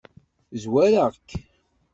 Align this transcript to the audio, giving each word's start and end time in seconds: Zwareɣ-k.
Zwareɣ-k. 0.63 1.29